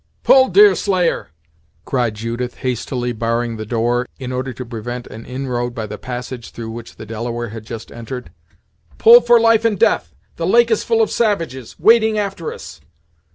"Pull, 0.23 0.47
Deerslayer," 0.49 1.27
cried 1.85 2.15
Judith, 2.15 2.55
hastily 2.65 3.11
barring 3.13 3.57
the 3.57 3.67
door, 3.67 4.07
in 4.17 4.31
order 4.31 4.51
to 4.51 4.65
prevent 4.65 5.05
an 5.05 5.27
inroad 5.27 5.75
by 5.75 5.85
the 5.85 5.99
passage 5.99 6.49
through 6.49 6.71
which 6.71 6.95
the 6.95 7.05
Delaware 7.05 7.49
had 7.49 7.67
just 7.67 7.91
entered; 7.91 8.31
"pull, 8.97 9.21
for 9.21 9.39
life 9.39 9.63
and 9.63 9.77
death 9.77 10.15
the 10.37 10.47
lake 10.47 10.71
is 10.71 10.83
full 10.83 11.03
of 11.03 11.11
savages, 11.11 11.75
wading 11.79 12.17
after 12.17 12.51
us!" 12.51 12.81